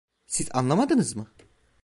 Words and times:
Siz 0.25 0.47
anlamadınız 0.53 1.15
mı? 1.15 1.27